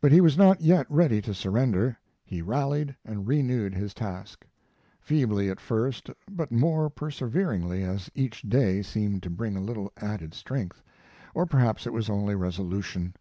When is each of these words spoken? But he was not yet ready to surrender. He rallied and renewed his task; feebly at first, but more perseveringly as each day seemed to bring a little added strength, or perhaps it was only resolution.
But 0.00 0.10
he 0.10 0.20
was 0.20 0.36
not 0.36 0.60
yet 0.60 0.86
ready 0.90 1.22
to 1.22 1.32
surrender. 1.32 1.96
He 2.24 2.42
rallied 2.42 2.96
and 3.04 3.28
renewed 3.28 3.76
his 3.76 3.94
task; 3.94 4.44
feebly 5.00 5.48
at 5.50 5.60
first, 5.60 6.10
but 6.28 6.50
more 6.50 6.90
perseveringly 6.90 7.84
as 7.84 8.10
each 8.12 8.42
day 8.42 8.82
seemed 8.82 9.22
to 9.22 9.30
bring 9.30 9.56
a 9.56 9.60
little 9.62 9.92
added 9.98 10.34
strength, 10.34 10.82
or 11.32 11.46
perhaps 11.46 11.86
it 11.86 11.92
was 11.92 12.10
only 12.10 12.34
resolution. 12.34 13.14